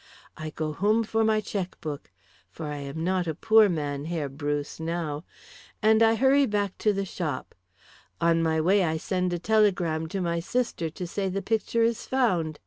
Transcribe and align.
I 0.35 0.49
go 0.49 0.73
home 0.73 1.03
for 1.03 1.23
my 1.23 1.41
chequebook 1.41 2.09
for 2.49 2.65
I 2.65 2.77
am 2.77 3.03
not 3.03 3.27
a 3.27 3.35
poor 3.35 3.69
man, 3.69 4.05
Herr 4.05 4.29
Bruce, 4.29 4.79
now 4.79 5.23
and 5.79 6.01
I 6.01 6.15
hurry 6.15 6.47
back 6.47 6.75
to 6.79 6.91
the 6.91 7.05
shop. 7.05 7.53
On 8.19 8.41
my 8.41 8.59
way 8.59 8.83
I 8.83 8.97
send 8.97 9.31
a 9.31 9.37
telegram 9.37 10.07
to 10.07 10.19
my 10.19 10.39
sister 10.39 10.89
to 10.89 11.05
say 11.05 11.29
the 11.29 11.43
picture 11.43 11.83
is 11.83 12.07
found. 12.07 12.57